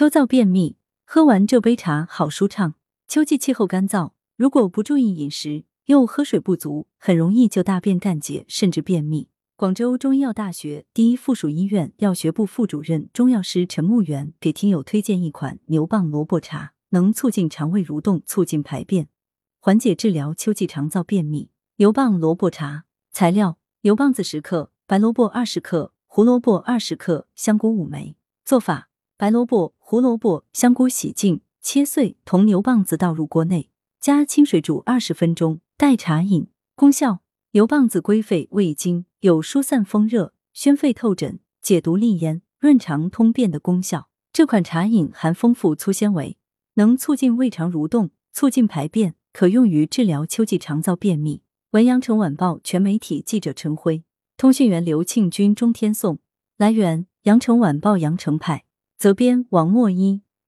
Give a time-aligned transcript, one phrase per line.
[0.00, 2.72] 秋燥便秘，喝完这杯茶好舒畅。
[3.06, 9.28] 秋季气候干燥，如果不注意饮食，又喝水不足，很容易就大便干结，甚至便秘。
[9.56, 19.06] 广州中医药大学第一附属医院药学部副主任中药师陈木元给听友推荐一款牛蒡萝卜茶，能促进肠胃蠕动，促进排便，
[19.58, 21.50] 缓解治疗秋季肠燥便秘。
[21.76, 28.16] 牛蒡萝卜茶材料：牛蒡子十克，白萝卜二十克，胡萝卜二十克，香菇五枚。
[28.46, 28.89] 做法。
[29.20, 33.68] 白萝卜、胡萝卜、香菇洗净切碎，同牛蒡子倒入锅内，
[34.00, 36.46] 加清水煮二十分钟，代茶饮。
[36.74, 37.18] 功效：
[37.50, 44.08] 牛蒡子归肺胃经，有疏散风热、宣肺透疹、解毒利咽、润肠通便的功效。
[44.32, 46.38] 这款茶饮含丰富粗纤维，
[46.76, 51.42] 能促进胃肠蠕动，促进排便，可用于治疗秋季肠燥便秘。
[51.72, 54.02] 文阳城晚报全媒体记者陈辉，
[54.38, 56.20] 通讯员刘庆军、钟天颂。
[56.56, 58.64] 来源：阳城晚报阳城派。
[59.00, 60.20] 责编：王墨一。